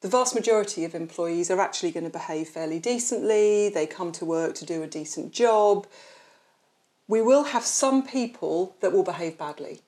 [0.00, 4.24] the vast majority of employees are actually going to behave fairly decently, they come to
[4.24, 5.86] work to do a decent job.
[7.06, 9.80] We will have some people that will behave badly.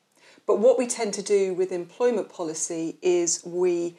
[0.47, 3.97] But what we tend to do with employment policy is we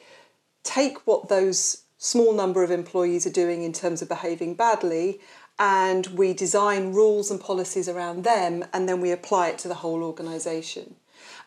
[0.62, 5.20] take what those small number of employees are doing in terms of behaving badly
[5.58, 9.74] and we design rules and policies around them and then we apply it to the
[9.74, 10.96] whole organisation.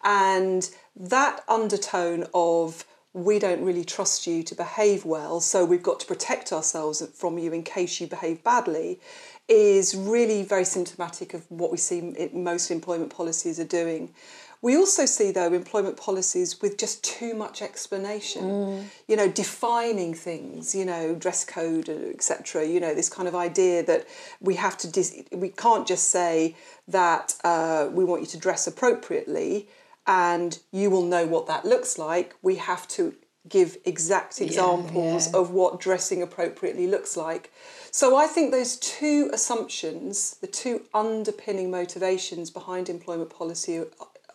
[0.04, 6.00] And that undertone of we don't really trust you to behave well, so we've got
[6.00, 9.00] to protect ourselves from you in case you behave badly,
[9.48, 14.14] is really very symptomatic of what we see most employment policies are doing.
[14.62, 18.90] We also see, though, employment policies with just too much explanation.
[19.08, 20.76] You know, defining things.
[20.76, 22.68] You know, dress code, etc.
[22.68, 24.06] You know, this kind of idea that
[24.42, 24.92] we have to.
[24.92, 26.56] Dis- we can't just say
[26.88, 29.70] that uh, we want you to dress appropriately,
[30.06, 32.36] and you will know what that looks like.
[32.42, 33.16] We have to
[33.48, 35.40] give exact examples yeah.
[35.40, 37.52] of what dressing appropriately looks like.
[37.92, 43.84] So I think those two assumptions, the two underpinning motivations behind employment policy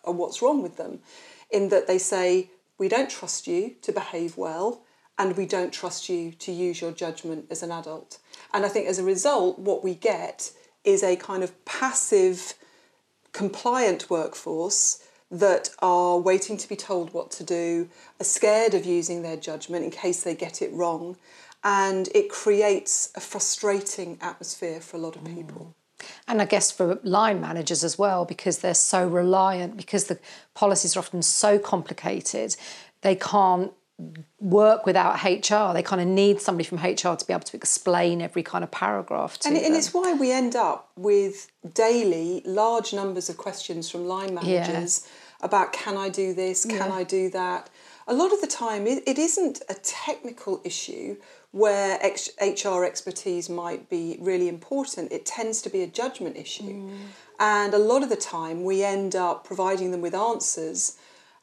[0.06, 1.00] are what's wrong with them,
[1.50, 4.82] in that they say we don't trust you to behave well
[5.18, 8.18] and we don't trust you to use your judgment as an adult.
[8.52, 10.50] And I think as a result, what we get
[10.82, 12.54] is a kind of passive,
[13.32, 17.88] compliant workforce that are waiting to be told what to do,
[18.20, 21.16] are scared of using their judgment in case they get it wrong,
[21.62, 25.74] and it creates a frustrating atmosphere for a lot of people.
[25.74, 25.83] Mm.
[26.26, 30.18] And I guess for line managers as well, because they're so reliant, because the
[30.54, 32.56] policies are often so complicated,
[33.02, 33.72] they can't
[34.40, 35.72] work without HR.
[35.72, 38.70] They kind of need somebody from HR to be able to explain every kind of
[38.70, 39.64] paragraph to And, them.
[39.64, 45.06] and it's why we end up with daily large numbers of questions from line managers
[45.42, 46.92] about can I do this, can Yeah.
[46.92, 47.70] I do that.
[48.08, 51.16] A lot of the time, it, it isn't a technical issue
[51.54, 52.00] where
[52.40, 55.12] HR expertise might be really important.
[55.12, 56.64] It tends to be a judgment issue.
[56.64, 56.98] Mm.
[57.38, 60.98] And a lot of the time, we end up providing them with answers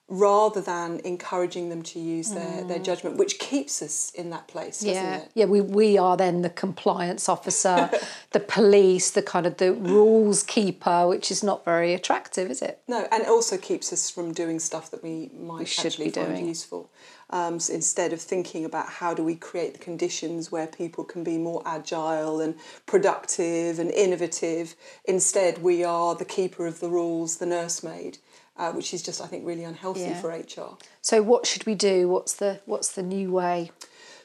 [0.09, 2.67] rather than encouraging them to use their, mm.
[2.67, 5.31] their judgment, which keeps us in that place, doesn't yeah, it?
[5.33, 5.45] yeah.
[5.45, 7.89] We we are then the compliance officer,
[8.31, 12.81] the police, the kind of the rules keeper, which is not very attractive, is it?
[12.89, 16.11] No, and it also keeps us from doing stuff that we might should actually be
[16.11, 16.47] find doing.
[16.49, 16.91] useful.
[17.31, 21.23] Um, so instead of thinking about how do we create the conditions where people can
[21.23, 22.55] be more agile and
[22.85, 24.75] productive and innovative,
[25.05, 28.17] instead we are the keeper of the rules, the nursemaid,
[28.57, 30.19] uh, which is just I think really unhealthy Yeah.
[30.21, 30.77] for HR.
[31.01, 32.09] So what should we do?
[32.09, 33.71] What's the what's the new way?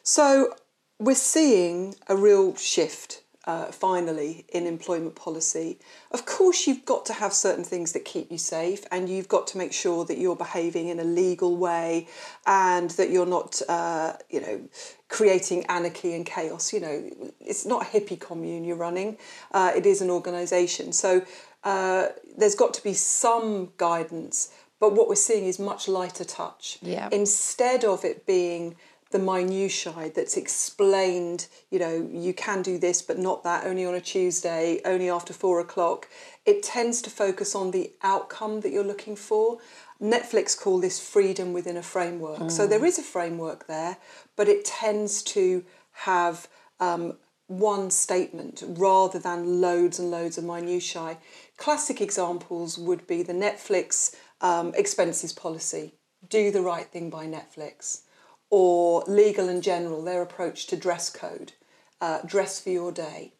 [0.02, 0.54] So
[0.98, 5.78] we're seeing a real shift uh, finally in employment policy.
[6.10, 9.46] Of course, you've got to have certain things that keep you safe, and you've got
[9.48, 12.08] to make sure that you're behaving in a legal way,
[12.46, 14.68] and that you're not, uh, you know,
[15.08, 16.72] creating anarchy and chaos.
[16.72, 17.10] You know,
[17.40, 19.16] it's not a hippie commune you're running;
[19.52, 20.92] uh, it is an organisation.
[20.92, 21.24] So
[21.62, 24.50] uh, there's got to be some guidance.
[24.78, 26.78] But what we're seeing is much lighter touch.
[26.82, 27.08] Yeah.
[27.10, 28.76] Instead of it being
[29.10, 33.94] the minutiae that's explained, you know, you can do this but not that, only on
[33.94, 36.08] a Tuesday, only after four o'clock,
[36.44, 39.58] it tends to focus on the outcome that you're looking for.
[40.02, 42.50] Netflix call this freedom within a framework.
[42.50, 43.96] So there is a framework there,
[44.36, 46.48] but it tends to have
[46.80, 47.16] um,
[47.46, 51.16] one statement rather than loads and loads of minutiae.
[51.56, 55.94] Classic examples would be the Netflix um, expenses policy,
[56.28, 58.02] do the right thing by Netflix,
[58.50, 61.52] or legal and general, their approach to dress code,
[62.00, 63.32] uh, dress for your day,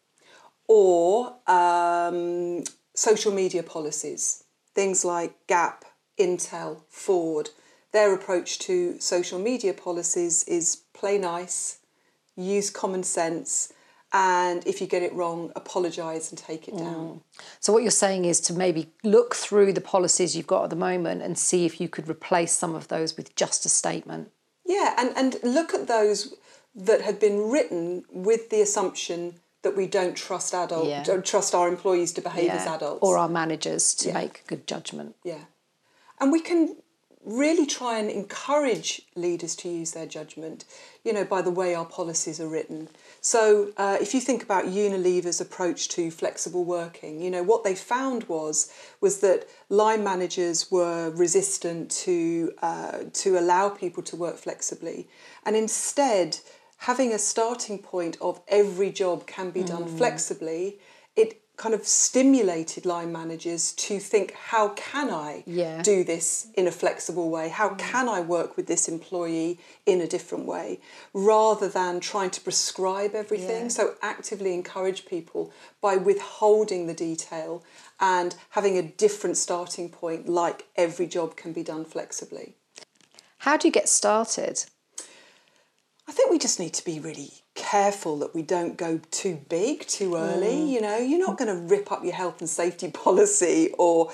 [0.67, 2.63] or um,
[2.93, 4.43] social media policies,
[4.75, 5.85] things like Gap,
[6.19, 7.49] Intel, Ford.
[7.93, 11.79] Their approach to social media policies is play nice,
[12.35, 13.73] use common sense,
[14.13, 17.21] and if you get it wrong, apologise and take it down.
[17.59, 20.77] So what you're saying is to maybe look through the policies you've got at the
[20.77, 24.31] moment and see if you could replace some of those with just a statement.
[24.67, 26.33] Yeah, and, and look at those
[26.75, 31.03] that have been written with the assumption that we don't trust adults, Yeah.
[31.03, 32.99] don't trust our employees to behave as adults.
[33.01, 34.13] Or our managers to Yeah.
[34.13, 35.15] make good judgment.
[35.23, 35.45] Yeah.
[36.19, 36.77] And we can
[37.27, 40.63] really try and encourage leaders to use their judgment,
[41.03, 42.87] you know, by the way our policies are written.
[43.19, 47.75] So uh, if you think about Unilever's approach to flexible working, you know, what they
[47.75, 48.71] found was
[49.01, 55.09] was that line managers were resistant to uh, to allow people to work flexibly.
[55.45, 56.39] And instead,
[56.77, 60.79] having a starting point of every job can be done flexibly, it
[61.57, 65.81] kind of stimulated line managers to think how can I Yeah.
[65.81, 67.49] do this in a flexible way?
[67.49, 67.79] How mm.
[67.79, 70.79] can I work with this employee in a different way?
[71.13, 73.63] Rather than trying to prescribe everything.
[73.63, 73.69] Yeah.
[73.69, 75.51] So actively encourage people
[75.81, 77.63] by withholding the detail
[77.99, 82.53] and having a different starting point, like every job can be done flexibly.
[83.39, 84.65] How do you get started?
[86.07, 89.85] I think we just need to be really careful that we don't go too big
[89.87, 90.71] too early.
[90.71, 94.11] You know, you're not going to rip up your health and safety policy or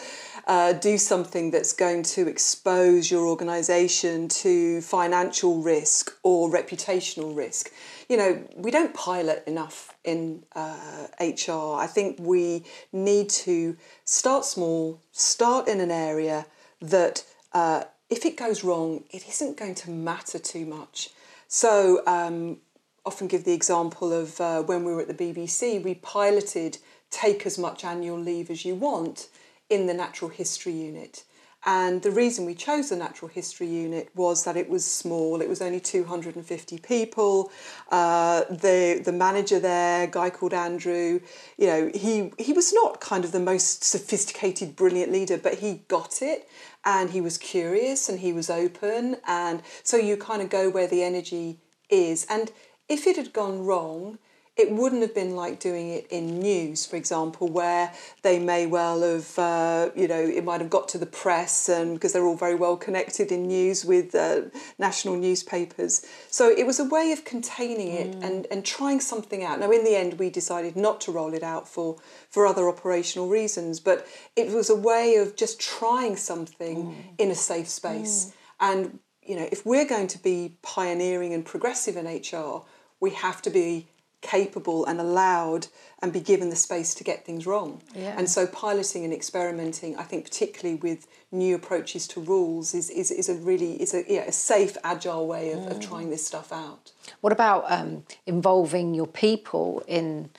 [0.48, 7.72] uh, do something that's going to expose your organisation to financial risk or reputational risk.
[8.10, 11.75] You know, we don't pilot enough in uh, HR.
[11.75, 16.45] I think we need to start small, start in an area
[16.81, 21.10] that uh, if it goes wrong, it isn't going to matter too much.
[21.48, 22.57] So, um,
[23.06, 26.78] often give the example of uh, when we were at the BBC, we piloted
[27.10, 29.30] take as much annual leave as you want
[29.70, 31.24] in the natural history unit.
[31.66, 35.42] And the reason we chose the natural history unit was that it was small.
[35.42, 37.52] It was only 250 people.
[37.90, 41.22] Uh, the the manager there, a guy called Andrew,
[41.58, 45.84] you know, he he was not kind of the most sophisticated, brilliant leader, but he
[45.88, 46.50] got it,
[46.84, 50.88] and he was curious and he was open, and so you kind of go where
[50.88, 51.60] the energy
[51.90, 52.26] is.
[52.30, 52.52] And
[52.89, 54.19] if it had gone wrong,
[54.56, 57.91] it wouldn't have been like doing it in news, for example, where
[58.21, 61.95] they may well have, uh, you know, it might have got to the press, and
[61.95, 64.41] because they're all very well connected in news with uh,
[64.77, 66.06] national newspapers.
[66.30, 69.59] So it was a way of containing it and, and trying something out.
[69.59, 71.97] Now, in the end, we decided not to roll it out for
[72.30, 77.35] for other operational reasons, but it was a way of just trying something in a
[77.35, 78.33] safe space.
[78.59, 82.64] And you know, if we're going to be pioneering and progressive in HR,
[83.00, 83.88] we have to be
[84.24, 85.68] capable and allowed
[86.02, 87.81] and be given the space to get things wrong.
[87.94, 88.16] Yeah.
[88.18, 93.12] And so piloting and experimenting, I think particularly with new approaches to rules is, is,
[93.12, 96.52] is a really is a, yeah, a safe, agile way of, of trying this stuff
[96.52, 96.92] out.
[97.22, 100.30] What about um, involving your people in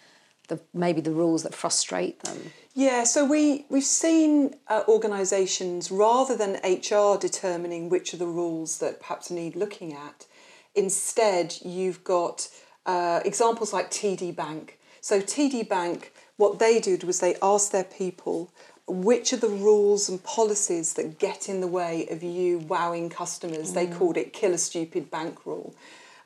[0.48, 2.52] the maybe the rules that frustrate them?
[2.74, 8.78] Yeah, so we, we've seen uh, organisations, rather than HR determining which are the rules
[8.78, 10.26] that perhaps need looking at,
[10.74, 12.48] instead you've got
[12.84, 14.78] uh, examples like TD Bank.
[15.00, 18.50] So, TD Bank, what they did was they asked their people
[18.86, 23.72] which are the rules and policies that get in the way of you wowing customers.
[23.72, 25.74] They called it kill a stupid bank rule.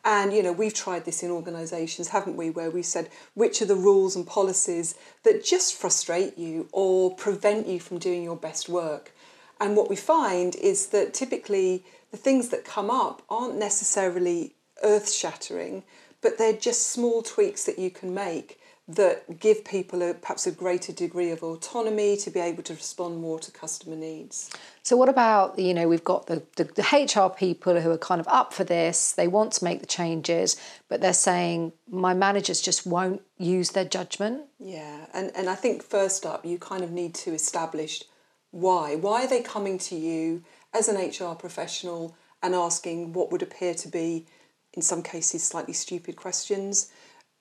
[0.05, 3.67] And you know, we've tried this in organisations, haven't we, where we said which are
[3.67, 8.69] the rules and policies that just frustrate you or prevent you from doing your best
[8.69, 9.13] work.
[9.61, 15.13] And what we find is that typically the things that come up aren't necessarily earth
[15.13, 15.83] shattering,
[16.21, 20.51] but they're just small tweaks that you can make that give people a, perhaps a
[20.51, 24.51] greater degree of autonomy to be able to respond more to customer needs.
[24.83, 28.21] So what about you know we've got the, the, the HR people who are kind
[28.21, 29.13] of up for this.
[29.13, 30.57] They want to make the changes,
[30.89, 34.45] but they're saying my managers just won't use their judgment.
[34.59, 38.03] Yeah, and, and I think first up, you kind of need to establish
[38.51, 38.97] why.
[38.97, 43.75] Why are they coming to you as an HR professional and asking what would appear
[43.75, 44.27] to be,
[44.73, 46.91] in some cases, slightly stupid questions?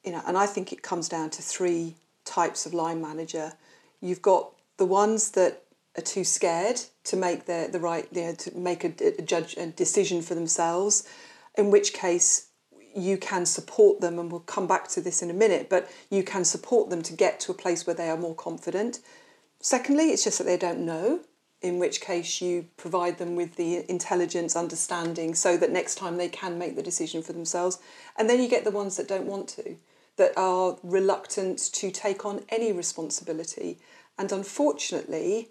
[0.08, 3.48] You know, and I think it comes down to three types of line manager.
[4.00, 4.44] You've got
[4.78, 5.64] the ones that
[5.98, 9.58] are too scared to make the, the right, you know, to make a, a judge
[9.58, 10.96] a decision for themselves,
[11.56, 12.48] in which case
[12.96, 16.24] you can support them, and we'll come back to this in a minute, but you
[16.24, 19.02] can support them to get to a place where they are more confident.
[19.60, 21.20] Secondly, it's just that they don't know.
[21.62, 26.30] in which case you provide them with the intelligence, understanding, so that next time they
[26.30, 27.80] can make the decision for themselves.
[28.16, 29.76] And then you get the ones that don't want to,
[30.18, 33.80] that are reluctant to take on any responsibility.
[34.18, 35.50] And unfortunately,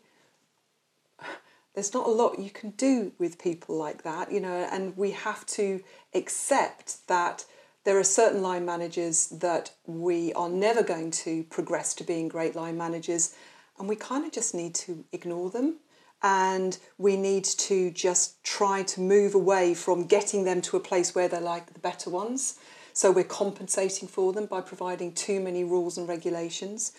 [1.75, 5.13] there's not a lot you can do with people like that, you know, and we
[5.13, 5.83] have to
[6.15, 7.45] accept that
[7.85, 12.57] there are certain line managers that we are never going to progress to being great
[12.57, 13.35] line managers,
[13.79, 15.77] and we kind of just need to ignore them.
[16.23, 21.15] And we need to just try to move away from getting them to a place
[21.15, 22.59] where they're like the better ones.
[22.97, 26.93] So we're compensating for them by providing too many rules and regulations.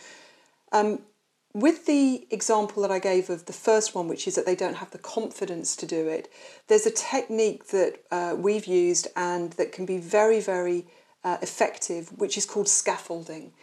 [0.72, 1.00] Um,
[1.56, 4.75] with the example that I gave of the first one, which is that they don't
[4.75, 6.32] have the confidence to do it,
[6.68, 10.86] there's a technique that uh, we've used and that can be very, very
[11.24, 13.54] uh, effective, which is called scaffolding.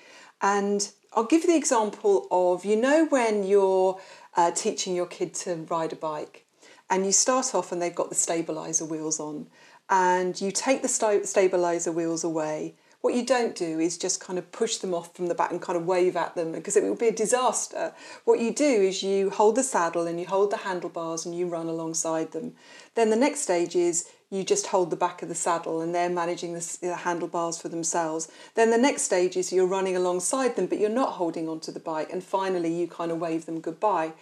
[0.42, 4.00] And I'll give you the example of you know, when you're
[4.36, 6.46] uh, teaching your kid to ride a bike
[6.90, 9.46] and you start off and they've got the stabilizer wheels on,
[9.90, 12.74] and you take the stabilizer wheels away
[13.04, 15.60] what you don't do is just kind of push them off from the back and
[15.60, 17.92] kind of wave at them because it will be a disaster.
[18.24, 21.46] What you do is you hold the saddle and you hold the handlebars and you
[21.46, 22.54] run alongside them.
[22.94, 26.08] Then the next stage is you just hold the back of the saddle and they're
[26.08, 28.32] managing the, the handlebars for themselves.
[28.54, 31.80] Then the next stage is you're running alongside them but you're not holding onto the
[31.80, 34.14] bike and finally you kind of wave them goodbye.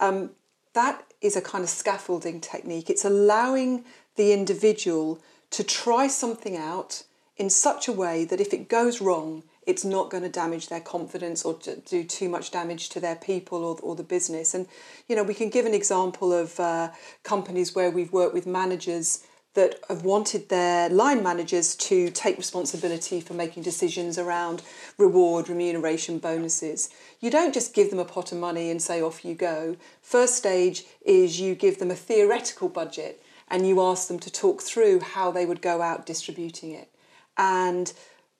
[0.00, 0.30] Um,
[0.72, 2.90] that is a kind of scaffolding technique.
[2.90, 3.84] It's allowing
[4.16, 5.18] the individual
[5.50, 7.02] to try something out
[7.36, 10.80] in such a way that if it goes wrong, it's not going to damage their
[10.80, 14.54] confidence or do too much damage to their people or, or the business.
[14.54, 14.66] And,
[15.08, 16.90] you know, we can give an example of uh,
[17.22, 23.20] companies where we've worked with managers that have wanted their line managers to take responsibility
[23.20, 24.62] for making decisions around
[24.98, 26.90] reward, remuneration, bonuses.
[27.20, 29.76] You don't just give them a pot of money and say, off you go.
[30.02, 34.62] First stage is you give them a theoretical budget and you ask them to talk
[34.62, 36.88] through how they would go out distributing it
[37.36, 37.92] and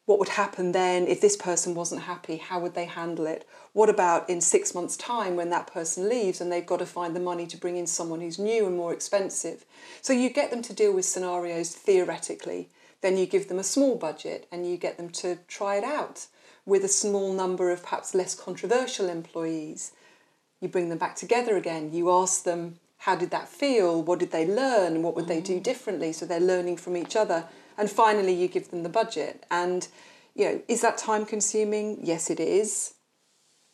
[0.07, 2.37] what would happen then if this person wasn't happy?
[2.37, 3.47] How would they handle it?
[3.73, 7.17] What about in six months time when that person leaves and they've got to find
[7.17, 9.65] the money to bring in someone who's new and more expensive?
[10.03, 12.69] So you get them to deal with scenarios theoretically
[13.05, 16.27] then you give them a small budget and you get them to try it out
[16.65, 19.93] with a small number of perhaps less controversial employees.
[20.63, 21.93] You bring them back together again.
[21.93, 24.03] You ask them how did that feel?
[24.03, 25.03] What did they learn?
[25.03, 25.63] What would they do mm.
[25.63, 26.15] differently?
[26.15, 27.45] So they're learning from each other
[27.77, 29.89] and finally you give them the budget and
[30.35, 32.95] you know is that time consuming yes it is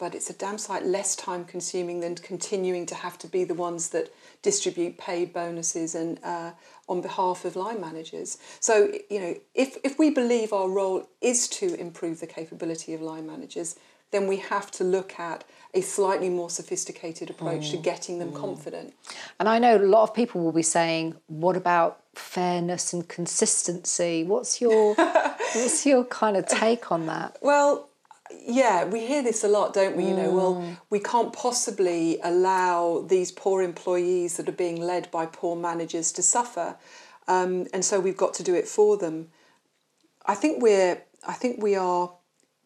[0.00, 3.54] but it's a damn sight less time consuming than continuing to have to be the
[3.54, 4.10] ones that
[4.42, 6.52] distribute paid bonuses and uh,
[6.88, 8.38] on behalf of line managers.
[8.58, 13.02] So, you know, if, if we believe our role is to improve the capability of
[13.02, 13.76] line managers,
[14.10, 17.70] then we have to look at a slightly more sophisticated approach mm.
[17.72, 18.40] to getting them mm.
[18.40, 18.94] confident.
[19.38, 24.24] And I know a lot of people will be saying, what about fairness and consistency.
[24.24, 27.38] What's your what's your kind of take on that?
[27.40, 27.88] Well,
[28.46, 30.04] yeah, we hear this a lot, don't we?
[30.04, 30.78] You know, well, mm.
[30.88, 36.22] we can't possibly allow these poor employees that are being led by poor managers to
[36.22, 36.76] suffer,
[37.28, 39.28] um, and so we've got to do it for them.
[40.26, 42.12] I think we're, I think we are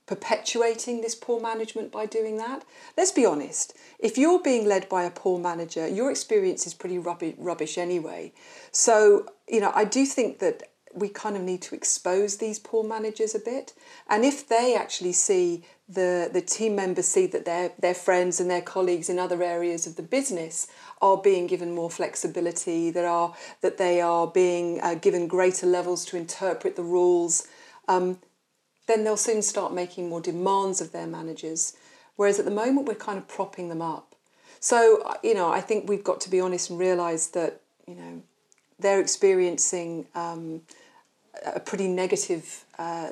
[0.06, 2.64] perpetuating this poor management by doing that.
[2.96, 6.98] Let's be honest, if you're being led by a poor manager, your experience is pretty
[6.98, 8.32] rubbish anyway.
[8.70, 10.62] So, you know, I do think that
[10.94, 13.74] we kind of need to expose these poor managers a bit.
[14.08, 18.48] And if they actually see the, the team members see that their, their friends and
[18.48, 20.68] their colleagues in other areas of the business
[21.02, 26.04] are being given more flexibility, that, are, that they are being uh, given greater levels
[26.06, 27.48] to interpret the rules,
[27.88, 28.18] um,
[28.86, 31.76] then they'll soon start making more demands of their managers.
[32.16, 34.14] Whereas at the moment, we're kind of propping them up.
[34.60, 37.96] So, uh, you know, I think we've got to be honest and realise that, you
[37.96, 38.22] know,
[38.78, 40.62] they're experiencing um,
[41.44, 43.10] a pretty negative uh,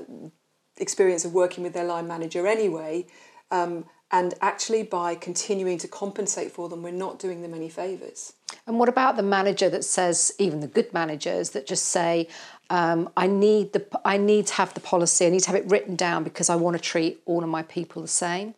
[0.77, 3.07] experience of working with their line manager anyway.
[3.51, 8.35] Um, and actually, by continuing to compensate for them, we're not doing them any favours.
[8.67, 12.29] And what about the manager that says, even the good managers that just say,
[12.69, 15.27] um, I need the I need to have the policy.
[15.27, 17.63] I need to have it written down because I want to treat all of my
[17.63, 18.55] people the same.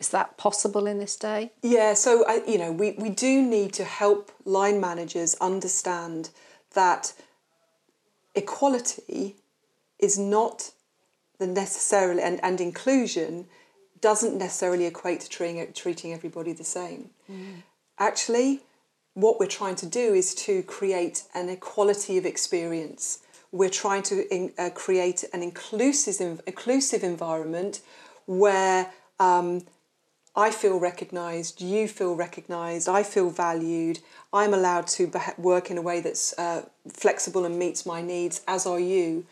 [0.00, 1.52] Is that possible in this day?
[1.62, 1.94] Yeah.
[1.94, 6.30] So I, you know, we we do need to help line managers understand
[6.74, 7.12] that
[8.34, 9.36] equality
[9.98, 10.72] is not
[11.38, 13.46] the necessarily and, and inclusion
[14.00, 17.10] doesn't necessarily equate to treating, treating everybody the same.
[17.30, 17.62] Mm.
[17.98, 18.60] Actually,
[19.14, 23.20] what we're trying to do is to create an equality of experience.
[23.52, 27.80] We're trying to in, uh, create an inclusive, inclusive environment
[28.26, 29.62] where um,
[30.36, 33.98] I feel recognised, you feel recognised, I feel valued,
[34.32, 38.64] I'm allowed to work in a way that's uh, flexible and meets my needs, as
[38.64, 39.26] are you.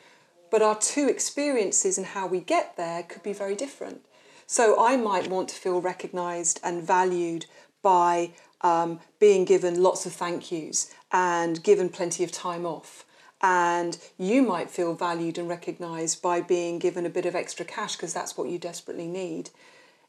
[0.50, 4.04] But our two experiences and how we get there could be very different.
[4.46, 7.46] So I might want to feel recognised and valued
[7.80, 13.04] by um, being given lots of thank yous and given plenty of time off.
[13.40, 17.94] And you might feel valued and recognised by being given a bit of extra cash
[17.94, 19.50] because that's what you desperately need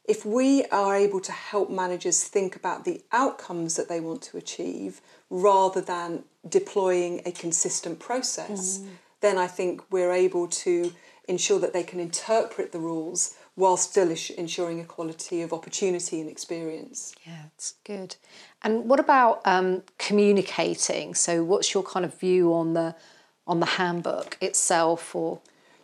[0.04, 4.36] if we are able to help managers think about the outcomes that they want to
[4.36, 8.88] achieve rather than deploying a consistent process, mm.
[9.20, 10.92] then I think we're able to
[11.28, 17.14] ensure that they can interpret the rules while still ensuring equality of opportunity and experience.
[17.26, 18.16] Yeah, it's good.
[18.62, 21.14] And what about um, communicating?
[21.14, 22.96] So, what's your kind of view on the
[23.46, 25.40] on the handbook itself, or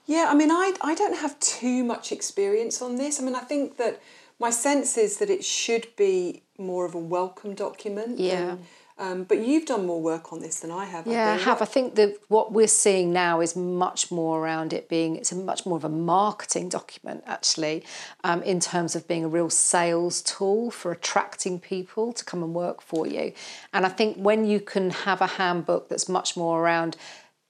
[0.07, 3.21] yeah, I mean, I, I don't have too much experience on this.
[3.21, 4.01] I mean, I think that
[4.39, 8.19] my sense is that it should be more of a welcome document.
[8.19, 8.47] Yeah.
[8.47, 8.59] Than,
[8.99, 11.07] um, but you've done more work on this than I have.
[11.07, 11.61] Yeah, I, I have.
[11.61, 15.37] I think that what we're seeing now is much more around it being, it's a
[15.37, 17.85] much more of a marketing document actually,
[18.25, 22.55] um, in terms of being a real sales tool for attracting people to come and
[22.55, 23.33] work for you.
[23.75, 26.97] And I think when you can have a handbook that's much more around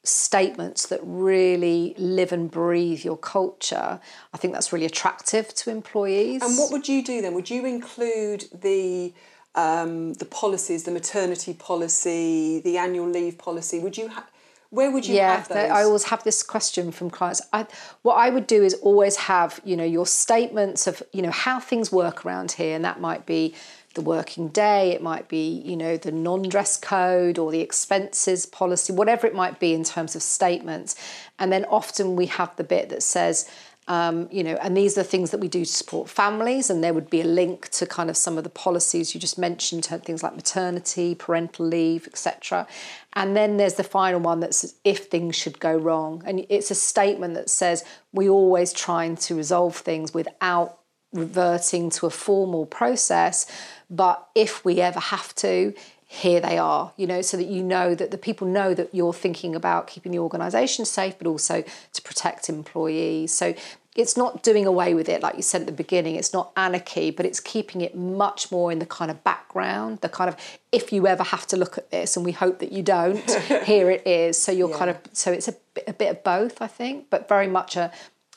[0.06, 4.00] statements that really live and breathe your culture,
[4.32, 6.42] I think that's really attractive to employees.
[6.42, 7.34] And what would you do then?
[7.34, 9.12] Would you include the
[9.54, 13.78] um, the policies, the maternity policy, the annual leave policy?
[13.78, 14.30] Would you have
[14.70, 15.70] where would you yeah, have those?
[15.70, 17.40] I always have this question from clients.
[17.52, 17.66] I,
[18.02, 21.60] what I would do is always have, you know, your statements of, you know, how
[21.60, 23.54] things work around here, and that might be
[23.96, 28.92] the working day, it might be, you know, the non-dress code or the expenses policy,
[28.92, 30.94] whatever it might be in terms of statements.
[31.38, 33.50] And then often we have the bit that says,
[33.88, 36.92] um, you know, and these are things that we do to support families, and there
[36.92, 40.22] would be a link to kind of some of the policies you just mentioned, things
[40.24, 42.66] like maternity, parental leave, etc.
[43.12, 46.72] And then there's the final one that says if things should go wrong, and it's
[46.72, 50.80] a statement that says we always trying to resolve things without
[51.16, 53.46] reverting to a formal process
[53.90, 55.74] but if we ever have to,
[56.08, 59.12] here they are, you know, so that you know that the people know that you're
[59.12, 63.32] thinking about keeping the organisation safe, but also to protect employees.
[63.32, 63.54] So
[63.96, 67.10] it's not doing away with it, like you said at the beginning, it's not anarchy,
[67.10, 70.36] but it's keeping it much more in the kind of background, the kind of
[70.70, 73.30] if you ever have to look at this, and we hope that you don't,
[73.64, 74.38] here it is.
[74.38, 74.78] So you're yeah.
[74.78, 77.76] kind of, so it's a bit, a bit of both, I think, but very much
[77.76, 77.90] a,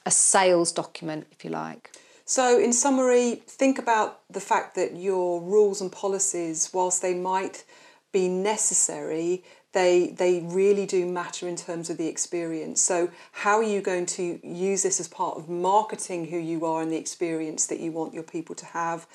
[0.05, 1.91] a sales document, if you like.
[2.29, 7.63] So, in summary, think about the fact that your rules and policies, whilst they might
[8.11, 12.81] be necessary, they they really do matter in terms of the experience.
[12.81, 16.83] So, how are you going to use this as part of marketing who you are
[16.83, 19.07] and the experience that you want your people to have?